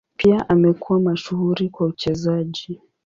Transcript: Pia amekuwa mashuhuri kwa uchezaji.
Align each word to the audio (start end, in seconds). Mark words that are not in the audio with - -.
Pia 0.17 0.49
amekuwa 0.49 0.99
mashuhuri 0.99 1.69
kwa 1.69 1.87
uchezaji. 1.87 2.81